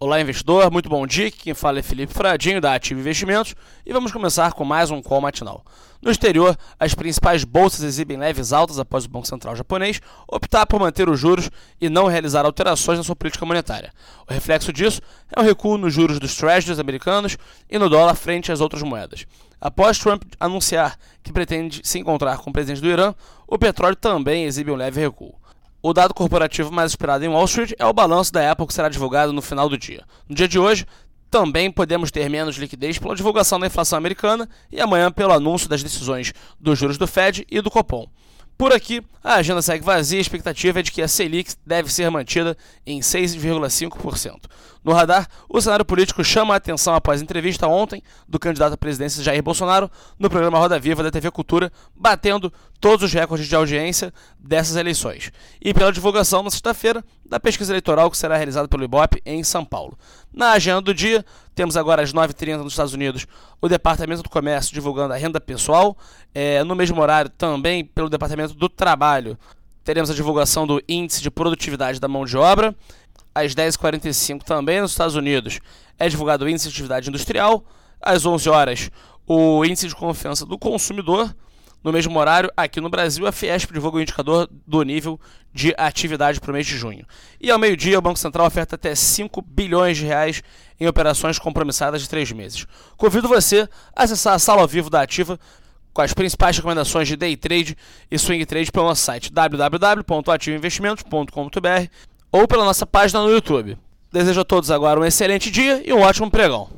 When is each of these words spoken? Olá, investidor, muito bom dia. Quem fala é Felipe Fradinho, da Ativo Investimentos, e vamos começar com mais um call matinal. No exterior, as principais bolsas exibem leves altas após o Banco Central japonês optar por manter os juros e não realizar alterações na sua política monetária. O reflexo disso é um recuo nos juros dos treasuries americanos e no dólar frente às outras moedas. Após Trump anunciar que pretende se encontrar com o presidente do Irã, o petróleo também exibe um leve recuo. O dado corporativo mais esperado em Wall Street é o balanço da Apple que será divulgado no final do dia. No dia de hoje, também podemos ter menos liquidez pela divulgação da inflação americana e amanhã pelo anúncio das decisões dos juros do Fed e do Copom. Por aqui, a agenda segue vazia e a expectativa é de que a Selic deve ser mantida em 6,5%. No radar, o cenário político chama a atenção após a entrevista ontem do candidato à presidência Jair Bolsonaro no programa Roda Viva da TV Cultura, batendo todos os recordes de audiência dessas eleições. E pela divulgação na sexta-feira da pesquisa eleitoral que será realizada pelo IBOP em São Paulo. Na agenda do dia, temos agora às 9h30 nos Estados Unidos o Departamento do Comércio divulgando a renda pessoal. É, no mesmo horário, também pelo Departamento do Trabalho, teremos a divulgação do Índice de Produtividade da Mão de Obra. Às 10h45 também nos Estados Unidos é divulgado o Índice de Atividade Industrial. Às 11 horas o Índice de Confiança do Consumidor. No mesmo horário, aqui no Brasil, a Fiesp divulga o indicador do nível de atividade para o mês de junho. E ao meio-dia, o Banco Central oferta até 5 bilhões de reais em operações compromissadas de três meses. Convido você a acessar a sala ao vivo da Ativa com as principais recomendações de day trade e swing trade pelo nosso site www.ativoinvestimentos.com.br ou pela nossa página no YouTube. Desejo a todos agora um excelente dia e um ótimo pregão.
Olá, 0.00 0.20
investidor, 0.20 0.70
muito 0.70 0.88
bom 0.88 1.04
dia. 1.04 1.28
Quem 1.28 1.52
fala 1.54 1.80
é 1.80 1.82
Felipe 1.82 2.14
Fradinho, 2.14 2.60
da 2.60 2.72
Ativo 2.72 3.00
Investimentos, 3.00 3.56
e 3.84 3.92
vamos 3.92 4.12
começar 4.12 4.52
com 4.52 4.64
mais 4.64 4.92
um 4.92 5.02
call 5.02 5.20
matinal. 5.20 5.64
No 6.00 6.08
exterior, 6.08 6.56
as 6.78 6.94
principais 6.94 7.42
bolsas 7.42 7.82
exibem 7.82 8.16
leves 8.16 8.52
altas 8.52 8.78
após 8.78 9.04
o 9.06 9.08
Banco 9.08 9.26
Central 9.26 9.56
japonês 9.56 10.00
optar 10.28 10.66
por 10.66 10.78
manter 10.78 11.08
os 11.08 11.18
juros 11.18 11.50
e 11.80 11.88
não 11.88 12.06
realizar 12.06 12.44
alterações 12.44 12.96
na 12.96 13.02
sua 13.02 13.16
política 13.16 13.44
monetária. 13.44 13.92
O 14.30 14.32
reflexo 14.32 14.72
disso 14.72 15.02
é 15.34 15.40
um 15.40 15.42
recuo 15.42 15.76
nos 15.76 15.94
juros 15.94 16.20
dos 16.20 16.36
treasuries 16.36 16.78
americanos 16.78 17.36
e 17.68 17.76
no 17.76 17.90
dólar 17.90 18.14
frente 18.14 18.52
às 18.52 18.60
outras 18.60 18.84
moedas. 18.84 19.26
Após 19.60 19.98
Trump 19.98 20.22
anunciar 20.38 20.96
que 21.24 21.32
pretende 21.32 21.80
se 21.82 21.98
encontrar 21.98 22.38
com 22.38 22.50
o 22.50 22.52
presidente 22.52 22.80
do 22.80 22.88
Irã, 22.88 23.12
o 23.48 23.58
petróleo 23.58 23.96
também 23.96 24.44
exibe 24.44 24.70
um 24.70 24.76
leve 24.76 25.00
recuo. 25.00 25.34
O 25.80 25.92
dado 25.92 26.12
corporativo 26.12 26.72
mais 26.72 26.90
esperado 26.90 27.24
em 27.24 27.28
Wall 27.28 27.44
Street 27.44 27.72
é 27.78 27.86
o 27.86 27.92
balanço 27.92 28.32
da 28.32 28.50
Apple 28.50 28.66
que 28.66 28.74
será 28.74 28.88
divulgado 28.88 29.32
no 29.32 29.40
final 29.40 29.68
do 29.68 29.78
dia. 29.78 30.02
No 30.28 30.34
dia 30.34 30.48
de 30.48 30.58
hoje, 30.58 30.84
também 31.30 31.70
podemos 31.70 32.10
ter 32.10 32.28
menos 32.28 32.56
liquidez 32.56 32.98
pela 32.98 33.14
divulgação 33.14 33.60
da 33.60 33.66
inflação 33.68 33.96
americana 33.96 34.48
e 34.72 34.80
amanhã 34.80 35.12
pelo 35.12 35.32
anúncio 35.32 35.68
das 35.68 35.82
decisões 35.82 36.32
dos 36.58 36.76
juros 36.76 36.98
do 36.98 37.06
Fed 37.06 37.46
e 37.48 37.60
do 37.60 37.70
Copom. 37.70 38.08
Por 38.56 38.72
aqui, 38.72 39.00
a 39.22 39.34
agenda 39.34 39.62
segue 39.62 39.84
vazia 39.84 40.18
e 40.18 40.18
a 40.18 40.20
expectativa 40.20 40.80
é 40.80 40.82
de 40.82 40.90
que 40.90 41.00
a 41.00 41.06
Selic 41.06 41.54
deve 41.64 41.92
ser 41.92 42.10
mantida 42.10 42.56
em 42.84 42.98
6,5%. 42.98 44.46
No 44.82 44.92
radar, 44.92 45.28
o 45.48 45.60
cenário 45.60 45.84
político 45.84 46.24
chama 46.24 46.54
a 46.54 46.56
atenção 46.56 46.92
após 46.92 47.20
a 47.20 47.22
entrevista 47.22 47.68
ontem 47.68 48.02
do 48.26 48.36
candidato 48.36 48.72
à 48.72 48.76
presidência 48.76 49.22
Jair 49.22 49.42
Bolsonaro 49.44 49.88
no 50.18 50.28
programa 50.28 50.58
Roda 50.58 50.76
Viva 50.76 51.04
da 51.04 51.10
TV 51.10 51.30
Cultura, 51.30 51.70
batendo 51.94 52.52
todos 52.80 53.04
os 53.04 53.12
recordes 53.12 53.48
de 53.48 53.54
audiência 53.54 54.12
dessas 54.38 54.76
eleições. 54.76 55.32
E 55.60 55.74
pela 55.74 55.92
divulgação 55.92 56.42
na 56.42 56.50
sexta-feira 56.50 57.04
da 57.24 57.40
pesquisa 57.40 57.72
eleitoral 57.72 58.10
que 58.10 58.16
será 58.16 58.36
realizada 58.36 58.68
pelo 58.68 58.84
IBOP 58.84 59.20
em 59.24 59.42
São 59.42 59.64
Paulo. 59.64 59.98
Na 60.32 60.52
agenda 60.52 60.80
do 60.80 60.94
dia, 60.94 61.24
temos 61.54 61.76
agora 61.76 62.02
às 62.02 62.12
9h30 62.12 62.58
nos 62.58 62.72
Estados 62.72 62.94
Unidos 62.94 63.26
o 63.60 63.68
Departamento 63.68 64.22
do 64.22 64.28
Comércio 64.28 64.72
divulgando 64.72 65.12
a 65.12 65.16
renda 65.16 65.40
pessoal. 65.40 65.96
É, 66.34 66.62
no 66.64 66.74
mesmo 66.74 67.00
horário, 67.00 67.30
também 67.30 67.84
pelo 67.84 68.08
Departamento 68.08 68.54
do 68.54 68.68
Trabalho, 68.68 69.38
teremos 69.82 70.10
a 70.10 70.14
divulgação 70.14 70.66
do 70.66 70.82
Índice 70.88 71.22
de 71.22 71.30
Produtividade 71.30 71.98
da 71.98 72.08
Mão 72.08 72.24
de 72.24 72.36
Obra. 72.36 72.74
Às 73.34 73.54
10h45 73.54 74.42
também 74.42 74.80
nos 74.80 74.92
Estados 74.92 75.14
Unidos 75.14 75.60
é 75.98 76.08
divulgado 76.08 76.44
o 76.44 76.48
Índice 76.48 76.68
de 76.68 76.74
Atividade 76.74 77.08
Industrial. 77.08 77.64
Às 78.00 78.24
11 78.24 78.48
horas 78.48 78.90
o 79.26 79.64
Índice 79.64 79.88
de 79.88 79.94
Confiança 79.94 80.46
do 80.46 80.58
Consumidor. 80.58 81.34
No 81.82 81.92
mesmo 81.92 82.18
horário, 82.18 82.50
aqui 82.56 82.80
no 82.80 82.90
Brasil, 82.90 83.26
a 83.26 83.32
Fiesp 83.32 83.72
divulga 83.72 83.98
o 83.98 84.00
indicador 84.00 84.48
do 84.66 84.82
nível 84.82 85.20
de 85.52 85.74
atividade 85.78 86.40
para 86.40 86.50
o 86.50 86.54
mês 86.54 86.66
de 86.66 86.76
junho. 86.76 87.06
E 87.40 87.50
ao 87.50 87.58
meio-dia, 87.58 87.98
o 87.98 88.02
Banco 88.02 88.18
Central 88.18 88.46
oferta 88.46 88.74
até 88.74 88.94
5 88.94 89.40
bilhões 89.42 89.96
de 89.96 90.04
reais 90.04 90.42
em 90.78 90.86
operações 90.86 91.38
compromissadas 91.38 92.02
de 92.02 92.08
três 92.08 92.30
meses. 92.32 92.66
Convido 92.96 93.28
você 93.28 93.68
a 93.94 94.02
acessar 94.02 94.34
a 94.34 94.38
sala 94.38 94.62
ao 94.62 94.68
vivo 94.68 94.90
da 94.90 95.02
Ativa 95.02 95.38
com 95.92 96.02
as 96.02 96.12
principais 96.12 96.56
recomendações 96.56 97.08
de 97.08 97.16
day 97.16 97.36
trade 97.36 97.76
e 98.10 98.18
swing 98.18 98.44
trade 98.46 98.70
pelo 98.70 98.86
nosso 98.86 99.02
site 99.02 99.32
www.ativoinvestimentos.com.br 99.32 101.90
ou 102.30 102.46
pela 102.46 102.64
nossa 102.64 102.86
página 102.86 103.22
no 103.22 103.30
YouTube. 103.30 103.76
Desejo 104.12 104.40
a 104.40 104.44
todos 104.44 104.70
agora 104.70 105.00
um 105.00 105.04
excelente 105.04 105.50
dia 105.50 105.82
e 105.84 105.92
um 105.92 106.00
ótimo 106.00 106.30
pregão. 106.30 106.70